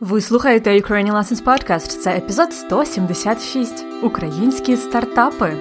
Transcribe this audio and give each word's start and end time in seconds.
Ви 0.00 0.20
слухаєте 0.20 0.70
Ukrainian 0.80 1.12
Lessons 1.12 1.44
Podcast. 1.44 1.86
Це 1.86 2.16
епізод 2.16 2.52
176. 2.52 3.84
Українські 4.02 4.76
стартапи. 4.76 5.52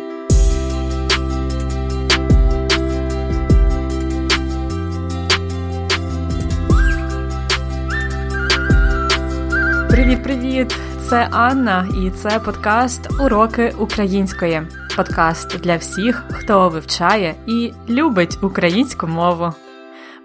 Привіт-привіт! 9.90 10.76
Це 11.10 11.28
Анна, 11.32 11.88
і 12.04 12.10
це 12.10 12.40
подкаст 12.40 13.22
Уроки 13.22 13.74
української. 13.80 14.62
Подкаст 14.96 15.60
для 15.60 15.78
всіх, 15.78 16.24
хто 16.32 16.70
вивчає 16.70 17.36
і 17.48 17.74
любить 17.90 18.38
українську 18.44 19.08
мову. 19.08 19.54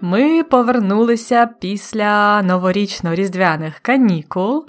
Ми 0.01 0.43
повернулися 0.43 1.49
після 1.61 2.43
новорічно-різдвяних 2.43 3.73
канікул, 3.83 4.67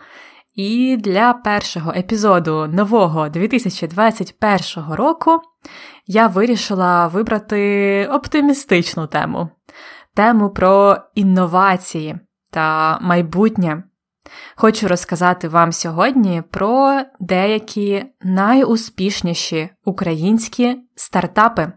і 0.55 0.97
для 0.97 1.33
першого 1.33 1.91
епізоду 1.91 2.67
нового 2.67 3.29
2021 3.29 4.93
року 4.93 5.41
я 6.07 6.27
вирішила 6.27 7.07
вибрати 7.07 8.07
оптимістичну 8.11 9.07
тему 9.07 9.49
тему 10.19 10.49
про 10.49 10.97
інновації 11.15 12.19
та 12.51 12.99
майбутнє. 12.99 13.83
Хочу 14.55 14.87
розказати 14.87 15.47
вам 15.47 15.71
сьогодні 15.71 16.43
про 16.51 17.01
деякі 17.19 18.05
найуспішніші 18.21 19.69
українські 19.85 20.77
стартапи. 20.95 21.71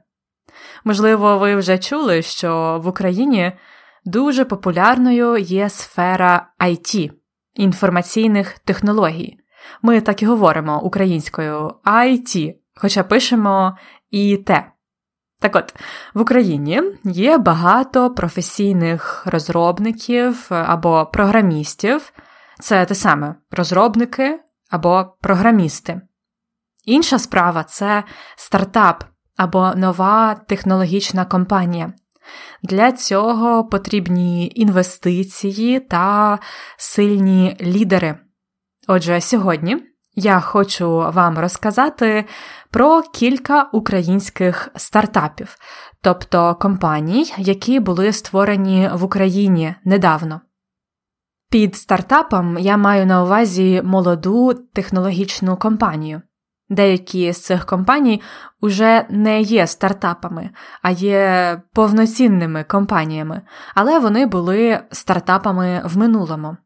Можливо, 0.84 1.39
ви 1.39 1.57
вже 1.57 1.79
чули, 1.79 2.23
що 2.23 2.80
в 2.84 2.89
Україні 2.89 3.52
дуже 4.05 4.45
популярною 4.45 5.37
є 5.37 5.69
сфера 5.69 6.47
IT 6.61 7.11
інформаційних 7.55 8.59
технологій. 8.59 9.38
Ми 9.83 10.01
так 10.01 10.23
і 10.23 10.27
говоримо 10.27 10.83
українською 10.83 11.74
IT, 11.85 12.54
хоча 12.74 13.02
пишемо 13.02 13.77
ІТ. 14.10 14.51
Так 15.41 15.57
от, 15.57 15.74
в 16.15 16.21
Україні 16.21 16.82
є 17.04 17.38
багато 17.38 18.10
професійних 18.10 19.26
розробників 19.26 20.47
або 20.51 21.07
програмістів, 21.07 22.13
це 22.60 22.85
те 22.85 22.95
саме 22.95 23.35
розробники 23.51 24.41
або 24.71 25.16
програмісти. 25.21 26.01
Інша 26.85 27.19
справа 27.19 27.65
це 27.65 28.04
стартап 28.37 29.04
або 29.43 29.73
нова 29.76 30.35
технологічна 30.35 31.24
компанія. 31.24 31.93
Для 32.62 32.93
цього 32.93 33.65
потрібні 33.65 34.52
інвестиції 34.54 35.80
та 35.80 36.38
сильні 36.76 37.57
лідери. 37.60 38.18
Отже, 38.88 39.20
сьогодні 39.20 39.76
я 40.15 40.40
хочу 40.40 40.88
вам 40.90 41.38
розказати 41.38 42.24
про 42.70 43.02
кілька 43.02 43.63
українських 43.63 44.68
стартапів, 44.76 45.57
тобто 46.02 46.54
компаній, 46.54 47.35
які 47.38 47.80
були 47.80 48.13
створені 48.13 48.90
в 48.95 49.04
Україні 49.04 49.74
недавно. 49.85 50.40
Під 51.51 51.76
стартапом 51.76 52.59
я 52.59 52.76
маю 52.76 53.07
на 53.07 53.23
увазі 53.23 53.82
молоду 53.85 54.54
технологічну 54.54 55.57
компанію. 55.57 56.23
Деякі 56.68 57.32
з 57.32 57.41
цих 57.41 57.66
компаній 57.66 58.23
уже 58.60 59.07
не 59.10 59.41
є 59.41 59.66
стартапами, 59.66 60.51
а 60.82 60.91
є 60.91 61.63
повноцінними 61.73 62.65
компаніями, 62.65 63.43
але 63.74 63.99
вони 63.99 64.27
були 64.27 64.81
стартапами 64.91 65.82
в 65.84 65.99
минулому. 65.99 66.56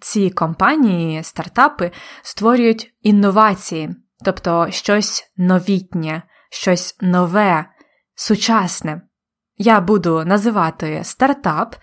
Ці 0.00 0.30
компанії, 0.30 1.22
стартапи 1.22 1.90
створюють 2.22 2.94
інновації, 3.02 3.96
тобто 4.24 4.66
щось 4.70 5.32
новітнє, 5.36 6.22
щось 6.50 6.96
нове, 7.00 7.64
сучасне. 8.14 9.02
Я 9.58 9.80
буду 9.80 10.24
називати 10.24 11.00
стартап 11.04 11.76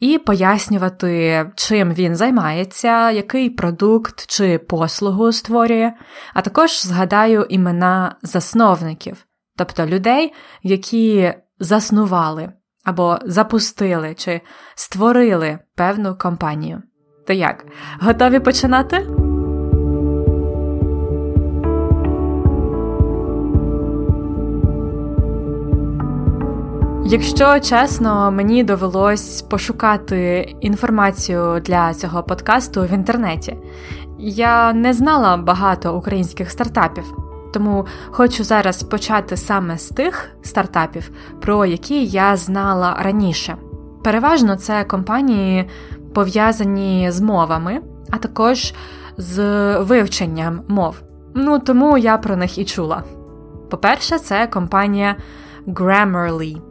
і 0.00 0.18
пояснювати, 0.18 1.46
чим 1.54 1.92
він 1.92 2.16
займається, 2.16 3.10
який 3.10 3.50
продукт 3.50 4.26
чи 4.26 4.58
послугу 4.58 5.32
створює, 5.32 5.92
а 6.34 6.42
також 6.42 6.82
згадаю 6.86 7.46
імена 7.48 8.16
засновників, 8.22 9.26
тобто 9.56 9.86
людей, 9.86 10.32
які 10.62 11.34
заснували 11.58 12.52
або 12.84 13.18
запустили 13.24 14.14
чи 14.14 14.40
створили 14.74 15.58
певну 15.76 16.14
компанію. 16.14 16.82
То 17.26 17.32
як, 17.32 17.66
готові 18.00 18.40
починати? 18.40 19.29
Якщо 27.10 27.60
чесно, 27.60 28.30
мені 28.30 28.64
довелось 28.64 29.42
пошукати 29.42 30.40
інформацію 30.60 31.60
для 31.60 31.94
цього 31.94 32.22
подкасту 32.22 32.82
в 32.82 32.92
інтернеті. 32.92 33.56
Я 34.18 34.72
не 34.72 34.92
знала 34.92 35.36
багато 35.36 35.96
українських 35.96 36.50
стартапів, 36.50 37.04
тому 37.52 37.86
хочу 38.10 38.44
зараз 38.44 38.82
почати 38.82 39.36
саме 39.36 39.78
з 39.78 39.88
тих 39.88 40.30
стартапів, 40.42 41.10
про 41.40 41.66
які 41.66 42.04
я 42.04 42.36
знала 42.36 42.96
раніше. 43.00 43.56
Переважно 44.04 44.56
це 44.56 44.84
компанії 44.84 45.68
пов'язані 46.14 47.10
з 47.10 47.20
мовами, 47.20 47.80
а 48.10 48.16
також 48.16 48.74
з 49.16 49.38
вивченням 49.78 50.60
мов. 50.68 51.02
Ну 51.34 51.58
тому 51.58 51.98
я 51.98 52.18
про 52.18 52.36
них 52.36 52.58
і 52.58 52.64
чула. 52.64 53.02
По-перше, 53.70 54.18
це 54.18 54.46
компанія 54.46 55.16
Grammarly. 55.66 56.69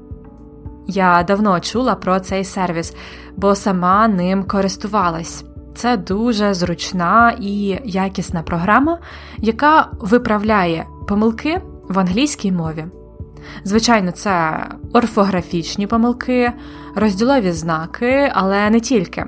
Я 0.91 1.23
давно 1.23 1.59
чула 1.59 1.95
про 1.95 2.19
цей 2.19 2.43
сервіс, 2.43 2.95
бо 3.35 3.55
сама 3.55 4.07
ним 4.07 4.43
користувалась. 4.43 5.43
Це 5.75 5.97
дуже 5.97 6.53
зручна 6.53 7.35
і 7.39 7.79
якісна 7.85 8.41
програма, 8.41 8.99
яка 9.37 9.87
виправляє 9.99 10.85
помилки 11.07 11.61
в 11.89 11.99
англійській 11.99 12.51
мові. 12.51 12.85
Звичайно, 13.63 14.11
це 14.11 14.65
орфографічні 14.93 15.87
помилки, 15.87 16.51
розділові 16.95 17.51
знаки, 17.51 18.31
але 18.33 18.69
не 18.69 18.79
тільки. 18.79 19.25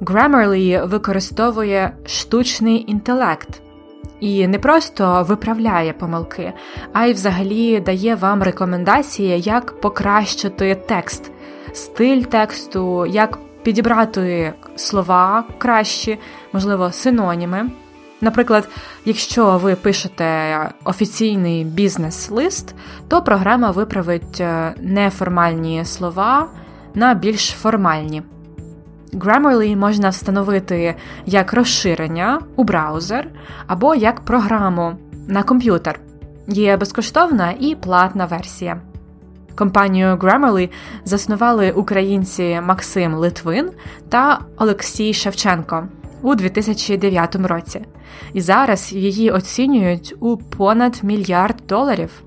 Grammarly 0.00 0.88
використовує 0.88 1.96
штучний 2.06 2.90
інтелект 2.90 3.61
і 4.22 4.48
не 4.48 4.58
просто 4.58 5.26
виправляє 5.28 5.92
помилки, 5.92 6.52
а 6.92 7.06
й 7.06 7.12
взагалі 7.12 7.80
дає 7.80 8.14
вам 8.14 8.42
рекомендації, 8.42 9.40
як 9.40 9.80
покращити 9.80 10.74
текст, 10.74 11.30
стиль 11.72 12.22
тексту, 12.22 13.06
як 13.06 13.38
підібрати 13.62 14.52
слова 14.76 15.44
кращі, 15.58 16.18
можливо, 16.52 16.92
синоніми. 16.92 17.70
Наприклад, 18.20 18.68
якщо 19.04 19.58
ви 19.58 19.74
пишете 19.74 20.58
офіційний 20.84 21.64
бізнес-лист, 21.64 22.74
то 23.08 23.22
програма 23.22 23.70
виправить 23.70 24.40
е, 24.40 24.74
неформальні 24.80 25.84
слова 25.84 26.48
на 26.94 27.14
більш 27.14 27.48
формальні. 27.48 28.22
Grammarly 29.12 29.76
можна 29.76 30.08
встановити 30.08 30.94
як 31.26 31.52
розширення 31.52 32.40
у 32.56 32.64
браузер 32.64 33.28
або 33.66 33.94
як 33.94 34.20
програму 34.20 34.92
на 35.28 35.42
комп'ютер. 35.42 36.00
Є 36.48 36.76
безкоштовна 36.76 37.54
і 37.60 37.74
платна 37.74 38.24
версія. 38.24 38.80
Компанію 39.54 40.16
Grammarly 40.16 40.70
заснували 41.04 41.72
українці 41.72 42.60
Максим 42.62 43.14
Литвин 43.14 43.70
та 44.08 44.38
Олексій 44.56 45.14
Шевченко 45.14 45.88
у 46.22 46.34
2009 46.34 47.36
році, 47.36 47.84
і 48.32 48.40
зараз 48.40 48.92
її 48.92 49.30
оцінюють 49.30 50.14
у 50.20 50.36
понад 50.36 51.00
мільярд 51.02 51.56
доларів. 51.68 52.22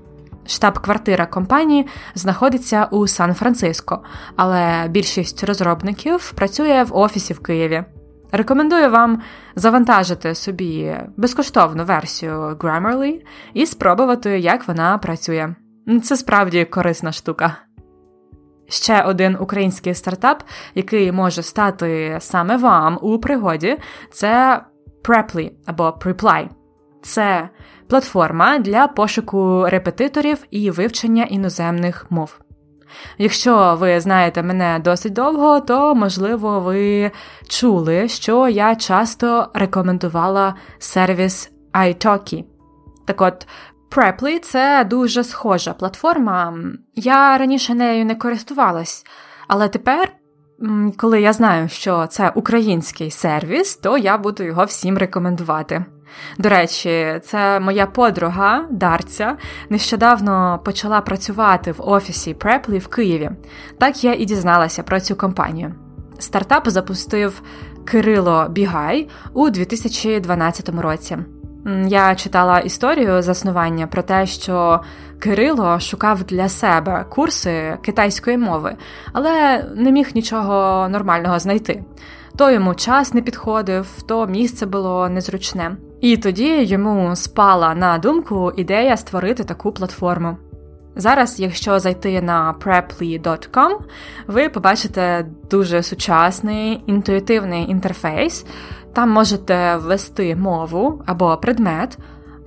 Штаб-квартира 0.46 1.26
компанії 1.26 1.86
знаходиться 2.14 2.88
у 2.90 3.06
Сан-Франциско, 3.06 4.02
але 4.36 4.88
більшість 4.88 5.44
розробників 5.44 6.32
працює 6.32 6.82
в 6.82 6.96
офісі 6.96 7.32
в 7.32 7.38
Києві. 7.38 7.84
Рекомендую 8.32 8.90
вам 8.90 9.22
завантажити 9.56 10.34
собі 10.34 10.94
безкоштовну 11.16 11.84
версію 11.84 12.32
Grammarly 12.32 13.20
і 13.54 13.66
спробувати, 13.66 14.38
як 14.38 14.68
вона 14.68 14.98
працює. 14.98 15.54
Це 16.02 16.16
справді 16.16 16.64
корисна 16.64 17.12
штука. 17.12 17.56
Ще 18.68 19.02
один 19.02 19.36
український 19.40 19.94
стартап, 19.94 20.42
який 20.74 21.12
може 21.12 21.42
стати 21.42 22.16
саме 22.20 22.56
вам 22.56 22.98
у 23.02 23.18
пригоді, 23.18 23.78
це 24.12 24.62
Preply 25.04 25.50
або 25.66 25.98
Preply. 26.00 26.48
Це 27.02 27.48
платформа 27.88 28.58
для 28.58 28.86
пошуку 28.86 29.66
репетиторів 29.68 30.44
і 30.50 30.70
вивчення 30.70 31.24
іноземних 31.24 32.06
мов. 32.10 32.38
Якщо 33.18 33.76
ви 33.80 34.00
знаєте 34.00 34.42
мене 34.42 34.80
досить 34.84 35.12
довго, 35.12 35.60
то 35.60 35.94
можливо 35.94 36.60
ви 36.60 37.10
чули, 37.48 38.08
що 38.08 38.48
я 38.48 38.74
часто 38.74 39.48
рекомендувала 39.54 40.54
сервіс 40.78 41.50
iTalki. 41.72 42.44
Так 43.06 43.20
от, 43.20 43.46
Preply– 43.90 44.38
це 44.42 44.86
дуже 44.90 45.24
схожа 45.24 45.72
платформа. 45.72 46.58
Я 46.94 47.38
раніше 47.38 47.74
нею 47.74 48.04
не 48.04 48.14
користувалась, 48.14 49.04
але 49.48 49.68
тепер, 49.68 50.12
коли 50.96 51.20
я 51.20 51.32
знаю, 51.32 51.68
що 51.68 52.06
це 52.06 52.32
український 52.34 53.10
сервіс, 53.10 53.76
то 53.76 53.98
я 53.98 54.18
буду 54.18 54.42
його 54.42 54.64
всім 54.64 54.98
рекомендувати. 54.98 55.84
До 56.38 56.48
речі, 56.48 57.20
це 57.24 57.60
моя 57.60 57.86
подруга 57.86 58.64
Дарця 58.70 59.36
нещодавно 59.70 60.60
почала 60.64 61.00
працювати 61.00 61.72
в 61.72 61.88
офісі 61.88 62.34
Preply 62.34 62.78
в 62.78 62.86
Києві. 62.86 63.30
Так 63.78 64.04
я 64.04 64.14
і 64.14 64.24
дізналася 64.24 64.82
про 64.82 65.00
цю 65.00 65.16
компанію. 65.16 65.74
Стартап 66.18 66.68
запустив 66.68 67.42
Кирило 67.84 68.46
Бігай 68.48 69.08
у 69.32 69.50
2012 69.50 70.68
році. 70.68 71.18
Я 71.86 72.14
читала 72.14 72.58
історію 72.58 73.22
заснування 73.22 73.86
про 73.86 74.02
те, 74.02 74.26
що 74.26 74.80
Кирило 75.18 75.80
шукав 75.80 76.22
для 76.22 76.48
себе 76.48 77.04
курси 77.08 77.78
китайської 77.82 78.38
мови, 78.38 78.76
але 79.12 79.64
не 79.74 79.92
міг 79.92 80.10
нічого 80.14 80.88
нормального 80.88 81.38
знайти. 81.38 81.84
То 82.36 82.50
йому 82.50 82.74
час 82.74 83.14
не 83.14 83.22
підходив, 83.22 84.02
то 84.06 84.26
місце 84.26 84.66
було 84.66 85.08
незручне. 85.08 85.76
І 86.00 86.16
тоді 86.16 86.64
йому 86.64 87.16
спала 87.16 87.74
на 87.74 87.98
думку 87.98 88.52
ідея 88.56 88.96
створити 88.96 89.44
таку 89.44 89.72
платформу. 89.72 90.36
Зараз, 90.96 91.40
якщо 91.40 91.78
зайти 91.78 92.22
на 92.22 92.54
preply.com, 92.64 93.78
ви 94.26 94.48
побачите 94.48 95.26
дуже 95.50 95.82
сучасний 95.82 96.82
інтуїтивний 96.86 97.70
інтерфейс. 97.70 98.46
Там 98.92 99.10
можете 99.10 99.76
ввести 99.76 100.36
мову 100.36 101.02
або 101.06 101.36
предмет, 101.36 101.98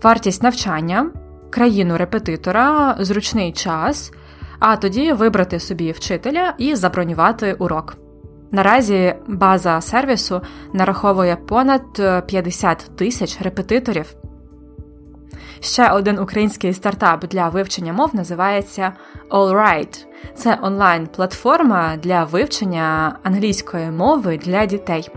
вартість 0.03 0.43
навчання, 0.43 1.09
країну 1.49 1.97
репетитора, 1.97 2.95
зручний 2.99 3.51
час, 3.51 4.11
а 4.59 4.75
тоді 4.75 5.13
вибрати 5.13 5.59
собі 5.59 5.91
вчителя 5.91 6.53
і 6.57 6.75
забронювати 6.75 7.53
урок. 7.53 8.08
Наразі 8.51 9.15
база 9.27 9.81
сервісу 9.81 10.41
нараховує 10.73 11.35
понад 11.35 11.81
50 12.27 12.91
тисяч 12.95 13.41
репетиторів. 13.41 14.15
Ще 15.61 15.89
один 15.89 16.19
український 16.19 16.73
стартап 16.73 17.27
для 17.27 17.49
вивчення 17.49 17.93
мов 17.93 18.15
називається 18.15 18.93
AllRight. 19.29 20.05
Це 20.35 20.57
онлайн-платформа 20.61 21.95
для 21.97 22.23
вивчення 22.23 23.15
англійської 23.23 23.91
мови 23.91 24.37
для 24.37 24.65
дітей. 24.65 25.09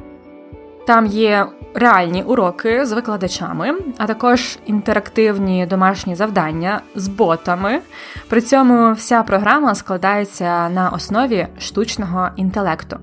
Там 0.87 1.07
є 1.07 1.47
реальні 1.75 2.23
уроки 2.23 2.87
з 2.87 2.93
викладачами, 2.93 3.75
а 3.99 4.07
також 4.07 4.59
інтерактивні 4.67 5.67
домашні 5.67 6.15
завдання 6.15 6.81
з 6.95 7.09
ботами. 7.09 7.81
При 8.29 8.41
цьому 8.41 8.93
вся 8.93 9.23
програма 9.23 9.75
складається 9.75 10.69
на 10.69 10.91
основі 10.91 11.47
штучного 11.59 12.29
інтелекту. 12.37 12.99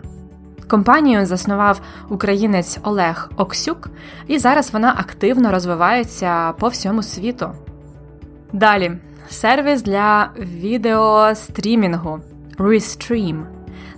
Компанію 0.70 1.26
заснував 1.26 1.82
українець 2.10 2.80
Олег 2.84 3.32
Оксюк, 3.38 3.90
і 4.28 4.40
зараз 4.40 4.74
вона 4.74 4.96
активно 4.98 5.52
розвивається 5.52 6.52
по 6.52 6.68
всьому 6.68 7.04
світу. 7.04 7.52
Далі 8.54 8.92
сервіс 9.30 9.82
для 9.82 10.30
відеострімінгу 10.40 12.20
Restream. 12.58 13.44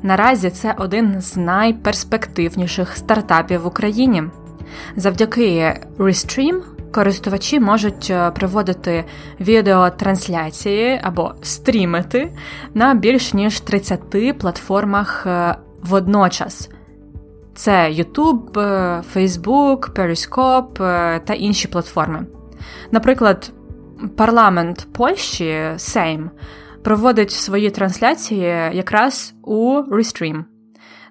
Наразі 0.03 0.49
це 0.49 0.75
один 0.77 1.21
з 1.21 1.37
найперспективніших 1.37 2.97
стартапів 2.97 3.61
в 3.61 3.67
Україні. 3.67 4.23
Завдяки 4.95 5.79
Restream 5.97 6.61
користувачі 6.91 7.59
можуть 7.59 8.07
е, 8.09 8.31
проводити 8.31 9.05
відеотрансляції 9.39 10.99
або 11.03 11.33
стрімити 11.41 12.31
на 12.73 12.93
більш 12.93 13.33
ніж 13.33 13.59
30 13.59 14.37
платформах 14.39 15.23
е, 15.27 15.55
водночас. 15.83 16.69
Це 17.55 17.89
YouTube, 17.89 18.59
е, 18.59 19.03
Facebook, 19.15 19.91
Periscope 19.93 21.19
та 21.19 21.33
інші 21.33 21.67
платформи. 21.67 22.25
Наприклад, 22.91 23.51
парламент 24.17 24.87
Польщі 24.93 25.73
Сейм 25.77 26.29
проводить 26.83 27.31
свої 27.31 27.69
трансляції 27.69 28.45
якраз 28.73 29.33
у 29.43 29.81
Restream. 29.81 30.43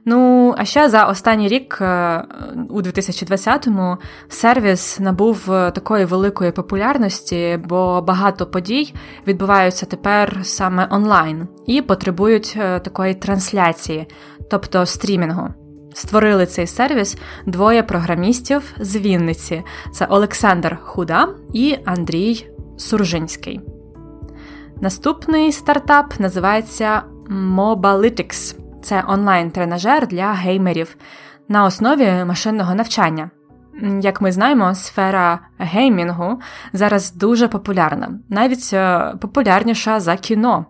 Ну, 0.04 0.54
а 0.58 0.64
ще 0.64 0.88
за 0.88 1.04
останній 1.04 1.48
рік, 1.48 1.78
е, 1.80 2.24
у 2.70 2.82
2020-му, 2.82 3.96
сервіс 4.28 5.00
набув 5.00 5.52
е, 5.52 5.70
такої 5.70 6.04
великої 6.04 6.52
популярності, 6.52 7.58
бо 7.64 8.02
багато 8.02 8.46
подій 8.46 8.94
відбуваються 9.26 9.86
тепер 9.86 10.40
саме 10.42 10.88
онлайн 10.90 11.48
і 11.66 11.82
потребують 11.82 12.54
е, 12.60 12.80
такої 12.80 13.14
трансляції, 13.14 14.06
тобто 14.50 14.86
стрімінгу. 14.86 15.48
Створили 15.94 16.46
цей 16.46 16.66
сервіс 16.66 17.16
двоє 17.46 17.82
програмістів 17.82 18.74
з 18.80 18.96
Вінниці: 18.96 19.62
це 19.92 20.06
Олександр 20.06 20.78
Худа 20.82 21.28
і 21.52 21.78
Андрій 21.84 22.46
Суржинський. 22.76 23.60
Наступний 24.80 25.52
стартап 25.52 26.20
називається 26.20 27.02
Mobalytics. 27.56 28.56
Це 28.82 29.04
онлайн-тренажер 29.08 30.06
для 30.06 30.32
геймерів 30.32 30.96
на 31.48 31.64
основі 31.64 32.24
машинного 32.24 32.74
навчання. 32.74 33.30
Як 34.00 34.20
ми 34.20 34.32
знаємо, 34.32 34.74
сфера 34.74 35.38
геймінгу 35.58 36.40
зараз 36.72 37.12
дуже 37.14 37.48
популярна, 37.48 38.18
навіть 38.28 38.70
е, 38.72 39.14
популярніша 39.20 40.00
за 40.00 40.16
кіно. 40.16 40.66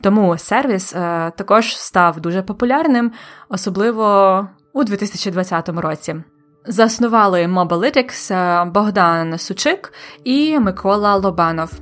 Тому 0.00 0.38
сервіс 0.38 0.94
е, 0.94 1.32
також 1.36 1.76
став 1.76 2.20
дуже 2.20 2.42
популярним, 2.42 3.12
особливо 3.48 4.46
у 4.72 4.84
2020 4.84 5.68
році. 5.68 6.16
Заснували 6.66 7.46
Mobalytics 7.46 8.34
е, 8.34 8.64
Богдан 8.64 9.38
Сучик 9.38 9.92
і 10.24 10.58
Микола 10.58 11.16
Лобанов. 11.16 11.72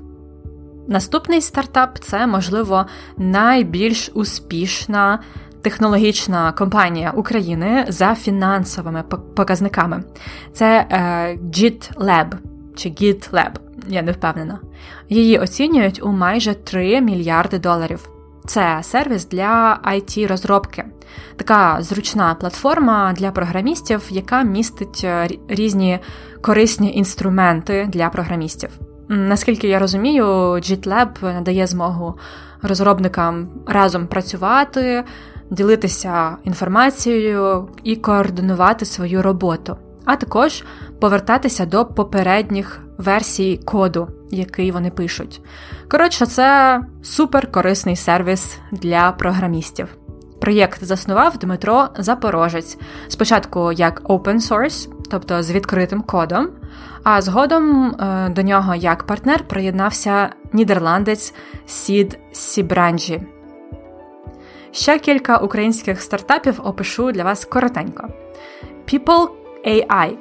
Наступний 0.88 1.40
стартап 1.40 1.98
це, 1.98 2.26
можливо, 2.26 2.86
найбільш 3.18 4.10
успішна 4.14 5.18
технологічна 5.62 6.52
компанія 6.52 7.10
України 7.10 7.84
за 7.88 8.14
фінансовими 8.14 9.02
показниками. 9.36 10.04
Це 10.52 10.86
е, 10.90 10.98
GitLab 11.36 12.32
чи 12.76 12.88
GitLab, 12.88 13.50
я 13.88 14.02
не 14.02 14.12
впевнена. 14.12 14.58
Її 15.08 15.38
оцінюють 15.38 16.02
у 16.02 16.12
майже 16.12 16.54
3 16.54 17.00
мільярди 17.00 17.58
доларів. 17.58 18.08
Це 18.46 18.78
сервіс 18.82 19.28
для 19.28 19.80
it 19.84 20.26
розробки 20.26 20.84
така 21.36 21.76
зручна 21.80 22.34
платформа 22.34 23.12
для 23.12 23.30
програмістів, 23.30 24.02
яка 24.10 24.42
містить 24.42 25.00
е, 25.04 25.28
різні 25.48 25.98
корисні 26.40 26.94
інструменти 26.94 27.88
для 27.92 28.08
програмістів. 28.08 28.70
Наскільки 29.08 29.68
я 29.68 29.78
розумію, 29.78 30.24
GitLab 30.52 31.22
надає 31.22 31.66
змогу 31.66 32.14
розробникам 32.62 33.48
разом 33.66 34.06
працювати, 34.06 35.04
ділитися 35.50 36.36
інформацією 36.44 37.68
і 37.82 37.96
координувати 37.96 38.84
свою 38.84 39.22
роботу, 39.22 39.76
а 40.04 40.16
також 40.16 40.64
повертатися 41.00 41.66
до 41.66 41.84
попередніх 41.84 42.85
версій 42.98 43.60
коду, 43.64 44.08
який 44.30 44.70
вони 44.70 44.90
пишуть. 44.90 45.40
Коротше, 45.90 46.26
це 46.26 46.80
супер 47.02 47.52
корисний 47.52 47.96
сервіс 47.96 48.58
для 48.72 49.12
програмістів. 49.12 49.96
Проєкт 50.40 50.84
заснував 50.84 51.38
Дмитро 51.38 51.88
Запорожець, 51.98 52.78
спочатку 53.08 53.72
як 53.72 54.02
open 54.02 54.36
source, 54.36 54.88
тобто 55.10 55.42
з 55.42 55.50
відкритим 55.50 56.02
кодом, 56.02 56.48
а 57.04 57.22
згодом 57.22 57.86
е, 57.86 58.28
до 58.28 58.42
нього 58.42 58.74
як 58.74 59.04
партнер 59.04 59.48
приєднався 59.48 60.30
нідерландець 60.52 61.34
Сід 61.66 62.18
Сібранджі. 62.32 63.22
Ще 64.70 64.98
кілька 64.98 65.36
українських 65.36 66.02
стартапів 66.02 66.60
опишу 66.64 67.12
для 67.12 67.24
вас 67.24 67.44
коротенько. 67.44 68.08
People 68.92 69.28
AI 69.66 70.16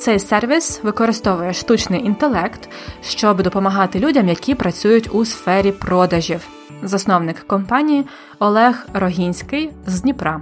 цей 0.00 0.18
сервіс 0.18 0.80
використовує 0.82 1.52
штучний 1.52 2.06
інтелект, 2.06 2.68
щоб 3.02 3.42
допомагати 3.42 3.98
людям, 3.98 4.28
які 4.28 4.54
працюють 4.54 5.14
у 5.14 5.24
сфері 5.24 5.72
продажів. 5.72 6.48
Засновник 6.82 7.38
компанії 7.40 8.06
Олег 8.38 8.86
Рогінський 8.94 9.70
з 9.86 10.00
Дніпра. 10.00 10.40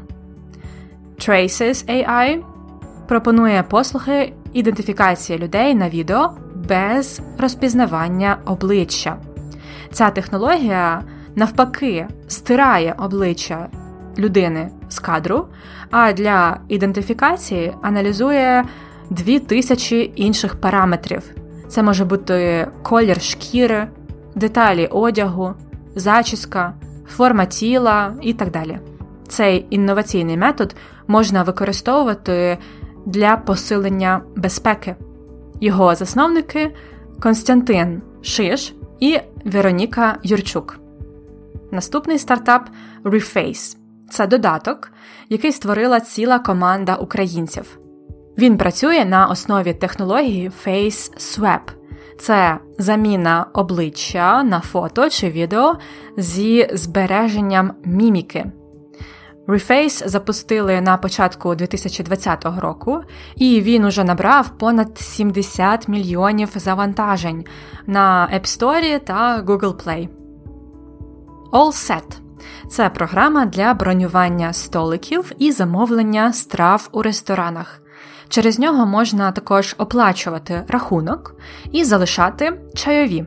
Traces 1.18 1.90
AI 1.90 2.42
пропонує 3.08 3.62
послуги 3.62 4.32
ідентифікації 4.52 5.38
людей 5.38 5.74
на 5.74 5.88
відео 5.88 6.30
без 6.68 7.20
розпізнавання 7.38 8.38
обличчя. 8.44 9.16
Ця 9.92 10.10
технологія 10.10 11.02
навпаки 11.36 12.06
стирає 12.28 12.94
обличчя 12.98 13.68
людини 14.18 14.70
з 14.88 14.98
кадру, 14.98 15.46
а 15.90 16.12
для 16.12 16.60
ідентифікації 16.68 17.74
аналізує 17.82 18.64
2000 19.10 20.12
інших 20.16 20.54
параметрів. 20.60 21.22
Це 21.68 21.82
може 21.82 22.04
бути 22.04 22.68
колір 22.82 23.22
шкіри, 23.22 23.88
деталі 24.34 24.86
одягу, 24.86 25.54
зачіска, 25.94 26.74
форма 27.08 27.44
тіла 27.44 28.14
і 28.22 28.32
так 28.32 28.50
далі. 28.50 28.78
Цей 29.28 29.66
інноваційний 29.70 30.36
метод 30.36 30.76
можна 31.06 31.42
використовувати 31.42 32.58
для 33.06 33.36
посилення 33.36 34.20
безпеки. 34.36 34.96
Його 35.60 35.94
засновники 35.94 36.74
Константин 37.20 38.02
Шиш 38.22 38.74
і 39.00 39.18
Вероніка 39.44 40.18
Юрчук. 40.22 40.80
Наступний 41.72 42.18
стартап 42.18 42.68
Reface. 43.04 43.76
Це 44.10 44.26
додаток, 44.26 44.92
який 45.28 45.52
створила 45.52 46.00
ціла 46.00 46.38
команда 46.38 46.94
українців. 46.94 47.78
Він 48.38 48.58
працює 48.58 49.04
на 49.04 49.26
основі 49.26 49.74
технології 49.74 50.50
Face 50.66 51.18
Swap. 51.18 51.60
Це 52.18 52.58
заміна 52.78 53.46
обличчя 53.52 54.42
на 54.42 54.60
фото 54.60 55.10
чи 55.10 55.30
відео 55.30 55.76
зі 56.16 56.68
збереженням 56.72 57.72
міміки. 57.84 58.52
Reface 59.48 60.08
запустили 60.08 60.80
на 60.80 60.96
початку 60.96 61.54
2020 61.54 62.44
року, 62.58 63.00
і 63.36 63.60
він 63.60 63.84
уже 63.84 64.04
набрав 64.04 64.58
понад 64.58 64.98
70 64.98 65.88
мільйонів 65.88 66.48
завантажень 66.54 67.44
на 67.86 68.30
App 68.34 68.44
Store 68.44 69.00
та 69.00 69.42
Google 69.42 69.84
Play. 69.84 70.08
AllSet– 71.52 72.18
це 72.68 72.90
програма 72.90 73.46
для 73.46 73.74
бронювання 73.74 74.52
столиків 74.52 75.32
і 75.38 75.52
замовлення 75.52 76.32
страв 76.32 76.88
у 76.92 77.02
ресторанах. 77.02 77.82
Через 78.28 78.58
нього 78.58 78.86
можна 78.86 79.32
також 79.32 79.74
оплачувати 79.78 80.64
рахунок 80.68 81.34
і 81.72 81.84
залишати 81.84 82.60
чайові. 82.74 83.26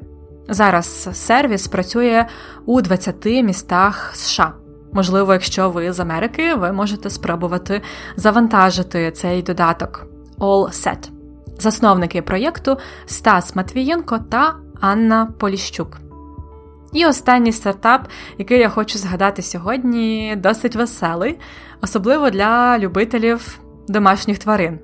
Зараз 0.49 1.09
сервіс 1.13 1.67
працює 1.67 2.25
у 2.65 2.81
20 2.81 3.25
містах 3.25 4.15
США. 4.15 4.53
Можливо, 4.93 5.33
якщо 5.33 5.69
ви 5.69 5.93
з 5.93 5.99
Америки, 5.99 6.55
ви 6.55 6.71
можете 6.71 7.09
спробувати 7.09 7.81
завантажити 8.15 9.11
цей 9.11 9.41
додаток 9.41 10.05
All 10.39 10.67
Set. 10.67 11.09
Засновники 11.59 12.21
проєкту 12.21 12.77
Стас 13.05 13.55
Матвієнко 13.55 14.19
та 14.19 14.55
Анна 14.81 15.33
Поліщук. 15.39 15.97
І 16.93 17.05
останній 17.05 17.51
стартап, 17.51 18.07
який 18.37 18.59
я 18.59 18.69
хочу 18.69 18.97
згадати 18.97 19.41
сьогодні, 19.41 20.35
досить 20.37 20.75
веселий, 20.75 21.39
особливо 21.81 22.29
для 22.29 22.79
любителів 22.79 23.59
домашніх 23.87 24.39
тварин. 24.39 24.79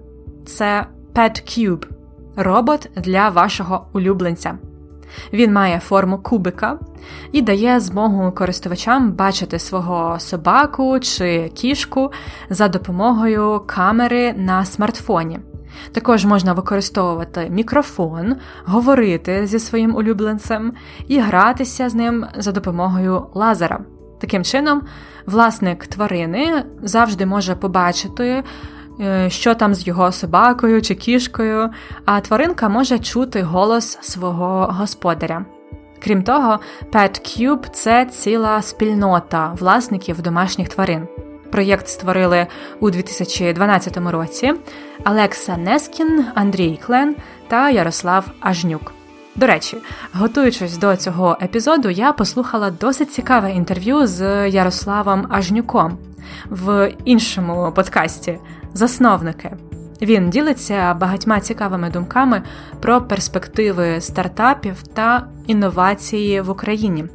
Це 0.48 0.86
Pet 1.14 1.60
Cube– 1.60 1.86
робот 2.36 2.90
для 2.96 3.30
вашого 3.30 3.88
улюбленця. 3.94 4.58
Він 5.34 5.54
має 5.54 5.80
форму 5.80 6.18
кубика 6.18 6.80
і 7.32 7.42
дає 7.42 7.80
змогу 7.80 8.32
користувачам 8.32 9.12
бачити 9.12 9.60
свого 9.60 10.20
собаку 10.20 11.00
чи 11.00 11.52
кішку 11.56 12.12
за 12.50 12.68
допомогою 12.68 13.64
камери 13.66 14.34
на 14.34 14.66
смартфоні. 14.66 15.40
Також 15.92 16.26
можна 16.26 16.54
використовувати 16.54 17.50
мікрофон, 17.50 18.36
говорити 18.66 19.48
зі 19.48 19.60
своїм 19.60 19.96
улюбленцем 19.96 20.74
і 21.08 21.20
гратися 21.20 21.90
з 21.90 21.96
ним 21.96 22.26
за 22.38 22.52
допомогою 22.52 23.28
лазера. 23.34 23.80
Таким 24.20 24.44
чином, 24.44 24.82
власник 25.26 25.88
тварини 25.88 26.64
завжди 26.82 27.26
може 27.26 27.56
побачити. 27.56 28.44
Е, 29.02 29.30
що 29.30 29.56
там 29.56 29.76
з 29.76 29.88
його 29.88 30.12
собакою 30.12 30.82
чи 30.82 30.96
кішкою, 30.96 31.70
а 32.06 32.20
тваринка 32.20 32.70
може 32.70 33.00
чути 33.00 33.42
голос 33.42 33.98
свого 34.02 34.68
господаря. 34.72 35.46
Крім 36.04 36.24
того, 36.24 36.60
Pet 36.92 37.22
Cube– 37.22 37.70
це 37.72 38.06
ціла 38.06 38.62
спільнота 38.62 39.54
власників 39.60 40.22
домашніх 40.22 40.70
тварин. 40.70 41.08
Проєкт 41.52 41.88
створили 41.88 42.48
у 42.80 42.90
2012 42.90 43.98
році 43.98 44.54
Алекса 45.04 45.58
Нескін, 45.58 46.26
Андрій 46.36 46.80
Клен 46.86 47.16
та 47.48 47.70
Ярослав 47.70 48.26
Ажнюк. 48.40 48.94
До 49.36 49.48
речі, 49.48 49.78
готуючись 50.14 50.78
до 50.78 50.96
цього 50.96 51.38
епізоду, 51.42 51.90
я 51.90 52.12
послухала 52.12 52.72
досить 52.72 53.14
цікаве 53.14 53.52
інтерв'ю 53.52 54.08
з 54.08 54.50
Ярославом 54.50 55.28
Ажнюком 55.30 55.98
в 56.50 56.92
іншому 57.06 57.72
подкасті 57.76 58.40
Засновники. 58.74 59.52
Він 60.02 60.30
ділиться 60.30 60.94
багатьма 60.94 61.40
цікавими 61.40 61.90
думками 61.90 62.42
про 62.82 63.02
перспективи 63.02 64.02
стартапів 64.02 64.84
та 64.84 65.28
інновації 65.48 66.42
в 66.42 66.50
Україні. 66.50 67.06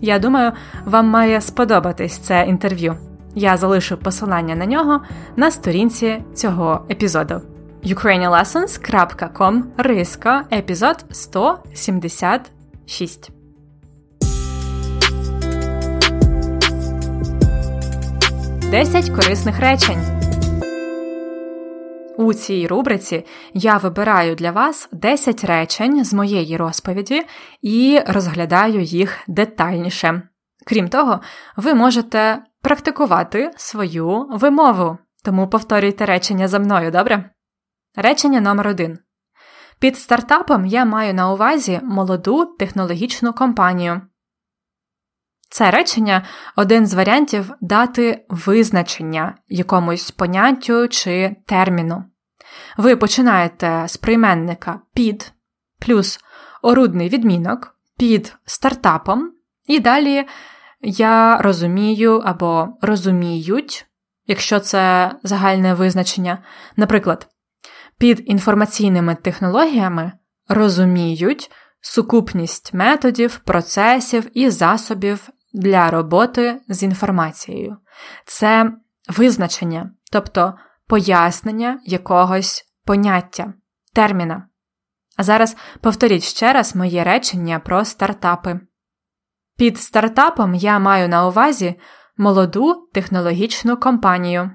Я 0.00 0.18
думаю, 0.18 0.52
вам 0.84 1.06
має 1.06 1.40
сподобатись 1.40 2.18
це 2.18 2.44
інтерв'ю. 2.48 2.96
Я 3.34 3.56
залишу 3.56 3.96
посилання 3.96 4.54
на 4.54 4.66
нього 4.66 5.00
на 5.36 5.50
сторінці 5.50 6.24
цього 6.34 6.80
епізоду. 6.90 7.40
ukrainianlessons.com 7.84 9.62
риска 9.76 10.44
епізод 10.52 11.04
176. 11.10 13.30
Десять 18.70 19.10
корисних 19.10 19.60
речень. 19.60 20.25
У 22.18 22.34
цій 22.34 22.66
рубриці 22.66 23.24
я 23.54 23.76
вибираю 23.76 24.34
для 24.34 24.50
вас 24.50 24.88
10 24.92 25.44
речень 25.44 26.04
з 26.04 26.14
моєї 26.14 26.56
розповіді 26.56 27.22
і 27.62 28.00
розглядаю 28.06 28.80
їх 28.80 29.18
детальніше. 29.28 30.22
Крім 30.66 30.88
того, 30.88 31.20
ви 31.56 31.74
можете 31.74 32.42
практикувати 32.62 33.50
свою 33.56 34.26
вимову, 34.30 34.98
тому 35.24 35.48
повторюйте 35.48 36.06
речення 36.06 36.48
за 36.48 36.58
мною, 36.58 36.90
добре? 36.90 37.30
Речення 37.96 38.40
номер 38.40 38.68
1 38.68 38.98
Під 39.78 39.98
стартапом 39.98 40.66
я 40.66 40.84
маю 40.84 41.14
на 41.14 41.32
увазі 41.32 41.80
молоду 41.82 42.56
технологічну 42.58 43.32
компанію. 43.32 44.00
Це 45.48 45.70
речення 45.70 46.22
один 46.56 46.86
з 46.86 46.94
варіантів 46.94 47.50
дати 47.60 48.24
визначення 48.28 49.34
якомусь 49.48 50.10
поняттю 50.10 50.88
чи 50.88 51.36
терміну. 51.46 52.04
Ви 52.76 52.96
починаєте 52.96 53.84
з 53.86 53.96
прийменника 53.96 54.80
під 54.94 55.32
плюс 55.78 56.20
орудний 56.62 57.08
відмінок 57.08 57.76
під 57.98 58.36
стартапом, 58.44 59.32
і 59.66 59.80
далі 59.80 60.26
я 60.80 61.38
розумію 61.38 62.22
або 62.24 62.68
розуміють, 62.82 63.86
якщо 64.26 64.60
це 64.60 65.12
загальне 65.22 65.74
визначення. 65.74 66.38
Наприклад, 66.76 67.28
під 67.98 68.22
інформаційними 68.26 69.14
технологіями 69.14 70.12
розуміють 70.48 71.50
сукупність 71.80 72.74
методів, 72.74 73.38
процесів 73.38 74.30
і 74.34 74.50
засобів 74.50 75.28
для 75.56 75.90
роботи 75.90 76.60
з 76.68 76.82
інформацією. 76.82 77.76
Це 78.24 78.72
визначення, 79.08 79.90
тобто 80.12 80.54
пояснення 80.86 81.80
якогось 81.84 82.64
поняття, 82.84 83.54
терміна. 83.94 84.48
А 85.16 85.22
зараз 85.22 85.56
повторіть 85.80 86.22
ще 86.22 86.52
раз 86.52 86.76
моє 86.76 87.04
речення 87.04 87.58
про 87.58 87.84
стартапи. 87.84 88.60
Під 89.56 89.78
стартапом 89.78 90.54
я 90.54 90.78
маю 90.78 91.08
на 91.08 91.26
увазі 91.26 91.80
молоду 92.16 92.88
технологічну 92.92 93.76
компанію. 93.76 94.50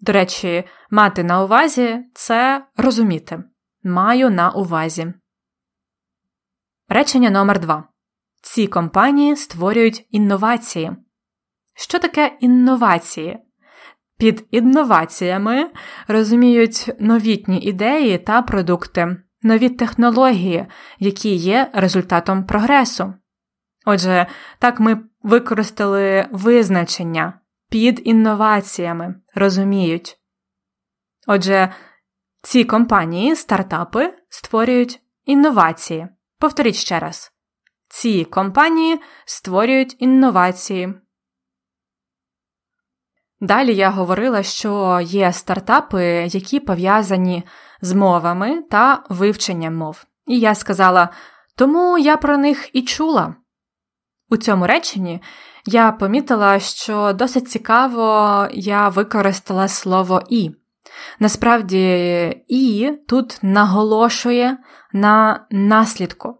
До 0.00 0.12
речі, 0.12 0.64
мати 0.90 1.24
на 1.24 1.44
увазі 1.44 2.04
це 2.14 2.66
розуміти. 2.76 3.44
Маю 3.82 4.30
на 4.30 4.50
увазі. 4.50 5.14
Речення 6.90 7.30
номер 7.30 7.60
2 7.60 7.84
Ці 8.42 8.66
компанії 8.66 9.36
створюють 9.36 10.06
інновації. 10.10 10.92
Що 11.76 11.98
таке 11.98 12.36
інновації? 12.40 13.38
Під 14.18 14.46
інноваціями 14.50 15.70
розуміють 16.06 16.90
новітні 16.98 17.60
ідеї 17.60 18.18
та 18.18 18.42
продукти, 18.42 19.16
нові 19.42 19.68
технології, 19.68 20.66
які 20.98 21.34
є 21.34 21.70
результатом 21.72 22.44
прогресу. 22.44 23.14
Отже, 23.86 24.26
так 24.58 24.80
ми 24.80 25.02
використали 25.22 26.28
визначення 26.32 27.40
під 27.70 28.00
інноваціями, 28.04 29.14
розуміють. 29.34 30.18
Отже, 31.26 31.72
ці 32.42 32.64
компанії, 32.64 33.36
стартапи 33.36 34.14
створюють 34.28 35.00
інновації. 35.24 36.08
Повторіть 36.38 36.76
ще 36.76 36.98
раз. 36.98 37.32
Ці 37.88 38.24
компанії 38.24 39.00
створюють 39.24 39.96
інновації. 39.98 40.94
Далі 43.40 43.74
я 43.74 43.90
говорила, 43.90 44.42
що 44.42 45.00
є 45.02 45.32
стартапи, 45.32 46.04
які 46.30 46.60
пов'язані 46.60 47.42
з 47.80 47.92
мовами 47.92 48.62
та 48.62 49.04
вивченням 49.08 49.76
мов. 49.76 50.04
І 50.26 50.38
я 50.38 50.54
сказала, 50.54 51.08
тому 51.56 51.98
я 51.98 52.16
про 52.16 52.38
них 52.38 52.70
і 52.72 52.82
чула. 52.82 53.34
У 54.30 54.36
цьому 54.36 54.66
реченні 54.66 55.22
я 55.66 55.92
помітила, 55.92 56.58
що 56.58 57.12
досить 57.12 57.50
цікаво 57.50 58.48
я 58.52 58.88
використала 58.88 59.68
слово 59.68 60.22
і. 60.28 60.50
Насправді, 61.18 62.44
і 62.48 62.92
тут 63.08 63.38
наголошує 63.42 64.58
на 64.92 65.46
наслідку. 65.50 66.38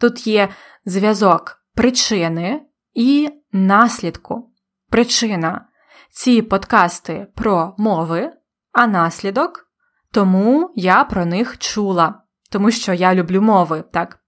Тут 0.00 0.26
є 0.26 0.48
зв'язок 0.84 1.56
причини 1.74 2.62
і 2.94 3.30
наслідку. 3.52 4.52
Причина 4.90 5.66
ці 6.10 6.42
подкасти 6.42 7.26
про 7.34 7.74
мови, 7.78 8.32
а 8.72 8.86
наслідок 8.86 9.70
тому 10.12 10.72
я 10.74 11.04
про 11.04 11.26
них 11.26 11.58
чула, 11.58 12.22
тому 12.50 12.70
що 12.70 12.92
я 12.92 13.14
люблю 13.14 13.42
мови, 13.42 13.84
так? 13.92 14.18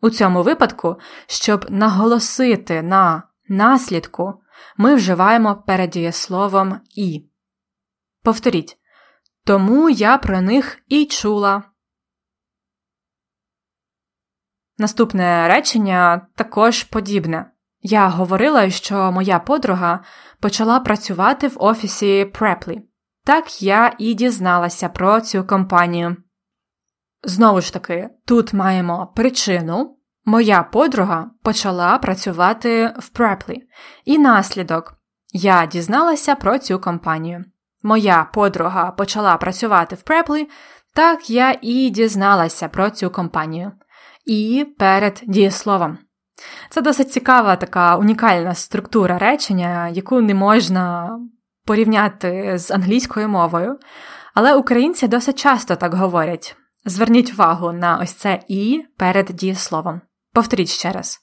У 0.00 0.10
цьому 0.10 0.42
випадку, 0.42 0.96
щоб 1.26 1.66
наголосити 1.70 2.82
на 2.82 3.22
наслідку, 3.48 4.34
ми 4.76 4.94
вживаємо 4.94 5.62
передієсловом 5.66 6.80
і. 6.96 7.28
Повторіть. 8.22 8.78
Тому 9.44 9.90
я 9.90 10.18
про 10.18 10.40
них 10.40 10.78
і 10.88 11.04
чула. 11.04 11.62
Наступне 14.78 15.48
речення 15.48 16.26
також 16.34 16.84
подібне. 16.84 17.50
Я 17.80 18.08
говорила, 18.08 18.70
що 18.70 19.12
моя 19.12 19.38
подруга 19.38 20.04
почала 20.40 20.80
працювати 20.80 21.48
в 21.48 21.56
офісі 21.56 22.24
Преплі. 22.24 22.82
Так 23.24 23.62
я 23.62 23.92
і 23.98 24.14
дізналася 24.14 24.88
про 24.88 25.20
цю 25.20 25.44
компанію. 25.44 26.16
Знову 27.22 27.60
ж 27.60 27.72
таки, 27.72 28.10
тут 28.26 28.52
маємо 28.52 29.12
причину. 29.16 29.98
Моя 30.24 30.62
подруга 30.62 31.30
почала 31.42 31.98
працювати 31.98 32.94
в 32.98 33.08
Преплі. 33.08 33.62
І 34.04 34.18
наслідок 34.18 34.94
я 35.32 35.66
дізналася 35.66 36.34
про 36.34 36.58
цю 36.58 36.78
компанію. 36.78 37.44
Моя 37.82 38.28
подруга 38.34 38.90
почала 38.90 39.36
працювати 39.36 39.96
в 39.96 40.02
Преплі, 40.02 40.48
так 40.94 41.30
я 41.30 41.58
і 41.62 41.90
дізналася 41.90 42.68
про 42.68 42.90
цю 42.90 43.10
компанію. 43.10 43.72
І 44.24 44.66
перед 44.78 45.22
дієсловом. 45.26 45.98
Це 46.70 46.82
досить 46.82 47.12
цікава 47.12 47.56
така 47.56 47.96
унікальна 47.96 48.54
структура 48.54 49.18
речення, 49.18 49.88
яку 49.88 50.20
не 50.20 50.34
можна 50.34 51.10
порівняти 51.64 52.58
з 52.58 52.70
англійською 52.70 53.28
мовою, 53.28 53.78
але 54.34 54.54
українці 54.54 55.08
досить 55.08 55.38
часто 55.38 55.76
так 55.76 55.94
говорять. 55.94 56.56
Зверніть 56.84 57.32
увагу 57.32 57.72
на 57.72 57.98
ось 57.98 58.12
це 58.12 58.42
і 58.48 58.84
перед 58.96 59.26
дієсловом. 59.26 60.00
Повторіть 60.32 60.68
ще 60.68 60.92
раз. 60.92 61.20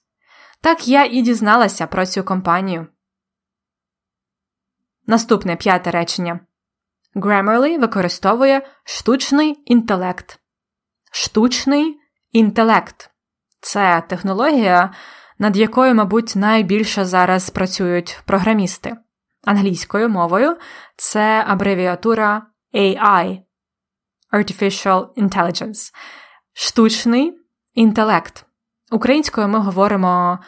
Так 0.61 0.87
я 0.87 1.05
і 1.05 1.21
дізналася 1.21 1.87
про 1.87 2.05
цю 2.05 2.23
компанію. 2.23 2.87
Наступне 5.07 5.55
п'яте 5.55 5.91
речення. 5.91 6.39
Grammarly 7.15 7.79
використовує 7.79 8.67
штучний 8.83 9.63
інтелект. 9.65 10.39
Штучний 11.11 11.97
інтелект 12.31 13.09
це 13.61 14.03
технологія, 14.07 14.93
над 15.39 15.57
якою, 15.57 15.95
мабуть, 15.95 16.35
найбільше 16.35 17.05
зараз 17.05 17.49
працюють 17.49 18.21
програмісти. 18.25 18.97
Англійською 19.45 20.09
мовою 20.09 20.57
це 20.97 21.43
абревіатура 21.47 22.41
AI 22.73 23.39
Artificial 24.33 25.13
Intelligence, 25.17 25.93
штучний 26.53 27.33
інтелект. 27.73 28.45
Українською 28.91 29.47
ми 29.47 29.59
говоримо 29.59 30.39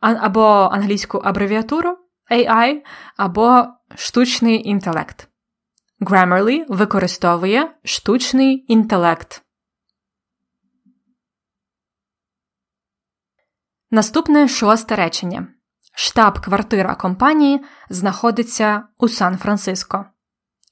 або 0.00 0.42
англійську 0.72 1.18
абревіатуру 1.18 1.98
AI, 2.30 2.82
або 3.16 3.64
штучний 3.94 4.68
інтелект. 4.68 5.28
Grammarly 6.00 6.64
використовує 6.68 7.74
штучний 7.84 8.64
інтелект. 8.68 9.42
Наступне 13.90 14.48
шосте 14.48 14.96
речення. 14.96 15.48
Штаб-квартира 15.94 16.94
компанії 16.94 17.64
знаходиться 17.90 18.88
у 18.98 19.08
Сан-Франциско. 19.08 20.06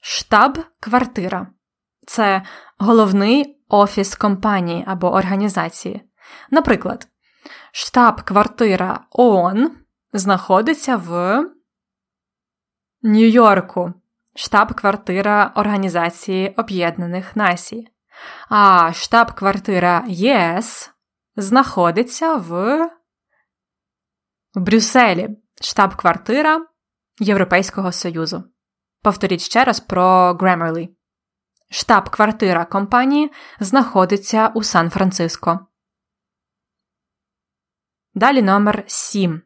Штаб-квартира 0.01 1.47
це 2.07 2.45
головний 2.77 3.63
офіс 3.69 4.15
компанії 4.15 4.83
або 4.87 5.13
організації. 5.13 6.01
Наприклад, 6.51 7.07
штаб-квартира 7.71 9.05
ООН 9.11 9.77
знаходиться 10.13 10.97
в 10.97 11.41
Нью-Йорку, 13.01 13.93
штаб-квартира 14.35 15.51
Організації 15.55 16.53
Об'єднаних 16.57 17.35
Націй. 17.35 17.87
А 18.49 18.93
штаб-квартира 18.93 20.03
ЄС 20.07 20.91
знаходиться 21.35 22.35
в 22.35 22.79
Брюсселі, 24.55 25.29
штаб-квартира 25.61 26.65
Європейського 27.19 27.91
Союзу. 27.91 28.43
Повторіть 29.01 29.41
ще 29.41 29.63
раз 29.63 29.79
про 29.79 30.33
Grammarly. 30.33 30.89
Штаб-квартира 31.69 32.65
компанії 32.65 33.31
знаходиться 33.59 34.47
у 34.47 34.63
Сан-Франциско. 34.63 35.67
Далі 38.13 38.41
номер 38.41 38.83
7. 38.87 39.41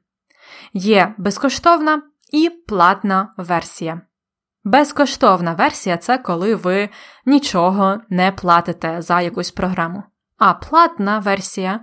Є 0.73 1.15
безкоштовна 1.17 2.03
і 2.31 2.49
платна 2.49 3.33
версія. 3.37 4.01
Безкоштовна 4.63 5.53
версія 5.53 5.97
це 5.97 6.17
коли 6.17 6.55
ви 6.55 6.89
нічого 7.25 7.97
не 8.09 8.31
платите 8.31 9.01
за 9.01 9.21
якусь 9.21 9.51
програму. 9.51 10.03
А 10.37 10.53
платна 10.53 11.19
версія 11.19 11.79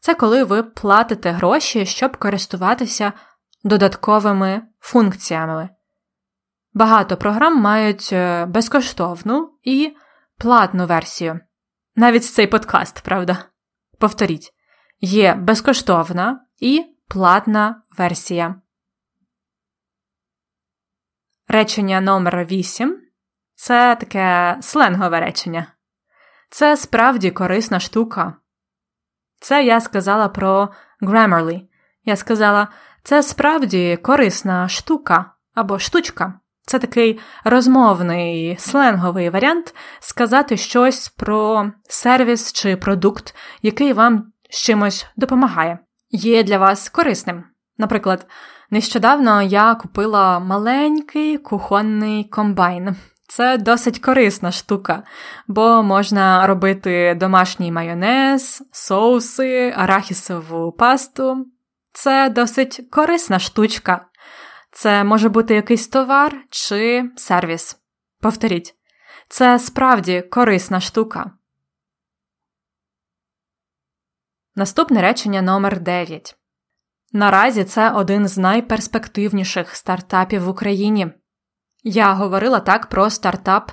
це 0.00 0.14
коли 0.14 0.44
ви 0.44 0.62
платите 0.62 1.30
гроші, 1.30 1.86
щоб 1.86 2.16
користуватися 2.16 3.12
додатковими 3.64 4.62
функціями. 4.80 5.68
Багато 6.74 7.16
програм 7.16 7.60
мають 7.60 8.10
е, 8.12 8.46
безкоштовну 8.46 9.50
і 9.62 9.96
платну 10.38 10.86
версію. 10.86 11.40
Навіть 11.96 12.24
цей 12.24 12.46
подкаст, 12.46 13.00
правда? 13.00 13.44
Повторіть, 13.98 14.50
є 15.00 15.34
безкоштовна 15.34 16.40
і 16.60 16.84
платна 17.08 17.82
версія. 17.98 18.54
Речення 21.50 22.00
номер 22.00 22.46
8 22.50 23.00
це 23.54 23.96
таке 24.00 24.56
сленгове 24.60 25.20
речення. 25.20 25.66
Це 26.50 26.76
справді 26.76 27.30
корисна 27.30 27.80
штука. 27.80 28.34
Це 29.40 29.64
я 29.64 29.80
сказала 29.80 30.28
про 30.28 30.68
Grammarly. 31.02 31.60
Я 32.04 32.16
сказала, 32.16 32.68
це 33.02 33.22
справді 33.22 33.98
корисна 34.02 34.68
штука 34.68 35.32
або 35.54 35.78
штучка. 35.78 36.34
Це 36.66 36.78
такий 36.78 37.20
розмовний 37.44 38.56
сленговий 38.58 39.30
варіант 39.30 39.74
сказати 40.00 40.56
щось 40.56 41.08
про 41.08 41.70
сервіс 41.88 42.52
чи 42.52 42.76
продукт, 42.76 43.34
який 43.62 43.92
вам 43.92 44.32
з 44.50 44.62
чимось 44.62 45.06
допомагає, 45.16 45.78
є 46.10 46.42
для 46.42 46.58
вас 46.58 46.88
корисним. 46.88 47.44
Наприклад, 47.78 48.26
нещодавно 48.70 49.42
я 49.42 49.74
купила 49.74 50.38
маленький 50.38 51.38
кухонний 51.38 52.24
комбайн. 52.24 52.96
Це 53.28 53.58
досить 53.58 53.98
корисна 53.98 54.52
штука, 54.52 55.02
бо 55.48 55.82
можна 55.82 56.46
робити 56.46 57.14
домашній 57.20 57.72
майонез, 57.72 58.62
соуси, 58.72 59.74
арахісову 59.76 60.72
пасту. 60.72 61.46
Це 61.92 62.30
досить 62.30 62.88
корисна 62.90 63.38
штучка. 63.38 64.06
Це 64.72 65.04
може 65.04 65.28
бути 65.28 65.54
якийсь 65.54 65.88
товар 65.88 66.36
чи 66.50 67.10
сервіс. 67.16 67.76
Повторіть, 68.20 68.74
це 69.28 69.58
справді 69.58 70.22
корисна 70.22 70.80
штука. 70.80 71.30
Наступне 74.56 75.02
речення 75.02 75.42
номер 75.42 75.80
9. 75.80 76.37
Наразі 77.12 77.64
це 77.64 77.90
один 77.90 78.28
з 78.28 78.38
найперспективніших 78.38 79.76
стартапів 79.76 80.44
в 80.44 80.48
Україні. 80.48 81.12
Я 81.84 82.12
говорила 82.12 82.60
так 82.60 82.86
про 82.86 83.10
стартап 83.10 83.72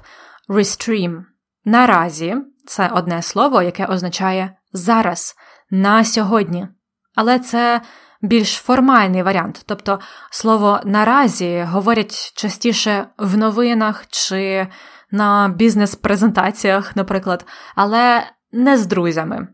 Restream. 0.50 1.24
Наразі 1.66 2.36
це 2.66 2.88
одне 2.88 3.22
слово, 3.22 3.62
яке 3.62 3.86
означає 3.86 4.58
зараз, 4.74 5.36
на 5.70 6.04
сьогодні. 6.04 6.68
Але 7.16 7.40
це 7.40 7.82
більш 8.22 8.56
формальний 8.56 9.24
варіант, 9.24 9.64
тобто 9.66 10.00
слово 10.32 10.80
наразі 10.86 11.62
говорять 11.70 12.34
частіше 12.36 13.08
в 13.18 13.38
новинах 13.38 14.06
чи 14.08 14.68
на 15.12 15.48
бізнес-презентаціях, 15.50 16.96
наприклад, 16.96 17.46
але 17.76 18.24
не 18.52 18.78
з 18.78 18.86
друзями. 18.88 19.48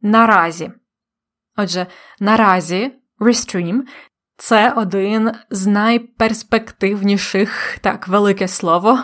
Наразі. 0.00 0.72
Отже, 1.56 1.86
наразі 2.20 2.99
Restream– 3.20 3.80
це 4.36 4.72
один 4.72 5.32
з 5.50 5.66
найперспективніших, 5.66 7.78
так, 7.80 8.08
велике 8.08 8.48
слово. 8.48 8.98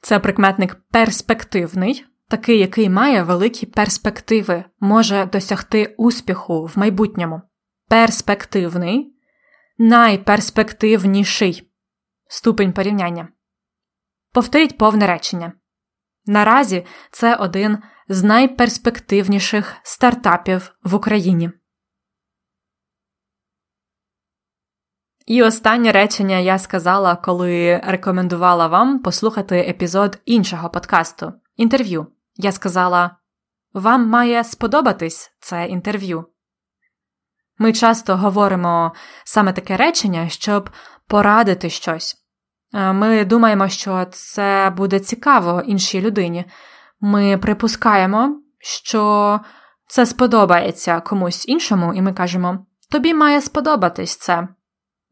Це 0.00 0.18
прикметник 0.18 0.76
перспективний, 0.90 2.04
такий, 2.28 2.58
який 2.58 2.90
має 2.90 3.22
великі 3.22 3.66
перспективи, 3.66 4.64
може 4.80 5.26
досягти 5.26 5.94
успіху 5.98 6.64
в 6.64 6.78
майбутньому. 6.78 7.42
Перспективний, 7.88 9.16
найперспективніший 9.78 11.70
ступень 12.28 12.72
порівняння. 12.72 13.28
Повторіть 14.32 14.78
повне 14.78 15.06
речення. 15.06 15.52
Наразі 16.26 16.86
це 17.10 17.34
один 17.34 17.78
з 18.08 18.22
найперспективніших 18.22 19.76
стартапів 19.82 20.72
в 20.84 20.94
Україні. 20.94 21.50
І 25.26 25.42
останнє 25.42 25.92
речення 25.92 26.38
я 26.38 26.58
сказала, 26.58 27.16
коли 27.16 27.80
рекомендувала 27.84 28.66
вам 28.66 28.98
послухати 28.98 29.58
епізод 29.58 30.18
іншого 30.24 30.70
подкасту 30.70 31.32
інтерв'ю. 31.56 32.06
Я 32.36 32.52
сказала: 32.52 33.16
Вам 33.72 34.08
має 34.08 34.44
сподобатись 34.44 35.32
це 35.40 35.66
інтерв'ю. 35.66 36.24
Ми 37.58 37.72
часто 37.72 38.16
говоримо 38.16 38.92
саме 39.24 39.52
таке 39.52 39.76
речення, 39.76 40.28
щоб 40.28 40.70
порадити 41.08 41.70
щось. 41.70 42.16
Ми 42.72 43.24
думаємо, 43.24 43.68
що 43.68 44.06
це 44.10 44.72
буде 44.76 45.00
цікаво 45.00 45.62
іншій 45.66 46.00
людині. 46.00 46.44
Ми 47.00 47.38
припускаємо, 47.38 48.40
що 48.58 49.40
це 49.86 50.06
сподобається 50.06 51.00
комусь 51.00 51.48
іншому, 51.48 51.94
і 51.94 52.02
ми 52.02 52.12
кажемо: 52.12 52.66
тобі 52.90 53.14
має 53.14 53.40
сподобатись 53.40 54.16
це. 54.16 54.48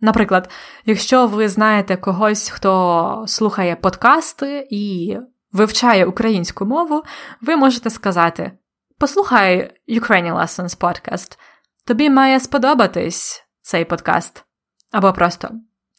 Наприклад, 0.04 0.50
якщо 0.84 1.26
ви 1.26 1.48
знаєте 1.48 1.96
когось, 1.96 2.48
хто 2.48 3.24
слухає 3.28 3.76
подкасти 3.76 4.68
і 4.70 5.16
вивчає 5.52 6.06
українську 6.06 6.66
мову, 6.66 7.02
ви 7.40 7.56
можете 7.56 7.90
сказати: 7.90 8.52
Послухай 8.98 9.74
Ukrainian 9.88 10.40
Lessons 10.40 10.78
Podcast, 10.78 11.38
тобі 11.86 12.10
має 12.10 12.40
сподобатись 12.40 13.44
цей 13.60 13.84
подкаст. 13.84 14.44
Або 14.92 15.12
просто 15.12 15.50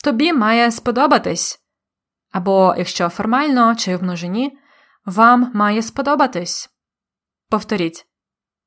Тобі 0.03 0.33
має 0.33 0.71
сподобатись. 0.71 1.59
Або, 2.31 2.75
якщо 2.77 3.09
формально 3.09 3.75
чи 3.75 3.95
в 3.95 4.03
множині, 4.03 4.57
вам 5.05 5.51
має 5.53 5.81
сподобатись. 5.81 6.69
Повторіть. 7.49 8.05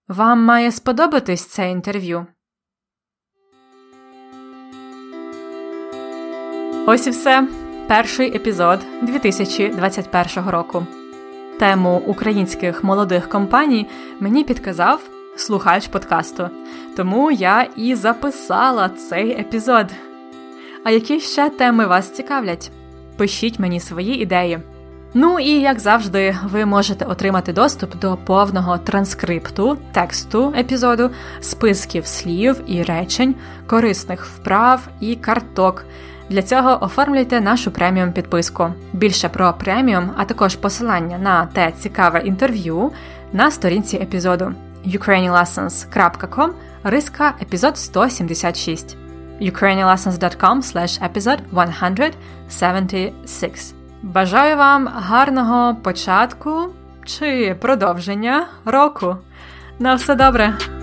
Вам 0.08 0.44
має 0.44 0.72
сподобатись 0.72 1.46
це 1.46 1.70
інтерв'ю. 1.70 2.26
Ось 6.90 7.06
і 7.06 7.10
все. 7.10 7.48
Перший 7.86 8.36
епізод 8.36 8.78
2021 9.02 10.50
року. 10.50 10.86
Тему 11.58 12.02
українських 12.06 12.84
молодих 12.84 13.28
компаній 13.28 13.86
мені 14.20 14.44
підказав 14.44 15.00
слухач 15.36 15.88
подкасту. 15.88 16.50
Тому 16.96 17.30
я 17.30 17.66
і 17.76 17.94
записала 17.94 18.88
цей 18.88 19.30
епізод. 19.40 19.86
А 20.84 20.90
які 20.90 21.20
ще 21.20 21.50
теми 21.50 21.86
вас 21.86 22.10
цікавлять? 22.10 22.70
Пишіть 23.16 23.58
мені 23.58 23.80
свої 23.80 24.22
ідеї. 24.22 24.58
Ну 25.14 25.38
і 25.38 25.50
як 25.50 25.80
завжди, 25.80 26.36
ви 26.44 26.64
можете 26.64 27.04
отримати 27.04 27.52
доступ 27.52 27.96
до 27.96 28.16
повного 28.16 28.78
транскрипту, 28.78 29.78
тексту 29.92 30.54
епізоду, 30.58 31.10
списків 31.40 32.06
слів 32.06 32.56
і 32.66 32.82
речень, 32.82 33.34
корисних 33.66 34.26
вправ 34.26 34.88
і 35.00 35.16
карток. 35.16 35.84
Для 36.30 36.42
цього 36.42 36.84
оформлюйте 36.84 37.40
нашу 37.40 37.70
преміум 37.70 38.12
підписку. 38.12 38.72
Більше 38.92 39.28
про 39.28 39.52
преміум, 39.52 40.10
а 40.16 40.24
також 40.24 40.56
посилання 40.56 41.18
на 41.18 41.46
те 41.46 41.72
цікаве 41.72 42.20
інтерв'ю 42.20 42.92
на 43.32 43.50
сторінці 43.50 43.96
епізоду 43.96 44.52
ukrainianlessons.com 44.86 46.50
риска 46.84 47.34
епізод 47.42 47.78
176 47.78 48.96
ukrainianlessons.com 49.40 50.56
slash 50.62 51.10
episode 51.12 51.38
176 52.48 53.74
Бажаю 54.02 54.56
вам 54.56 54.88
гарного 54.94 55.74
початку 55.74 56.68
чи 57.04 57.56
продовження 57.60 58.46
року. 58.64 59.16
На 59.78 59.94
все 59.94 60.14
добре! 60.14 60.77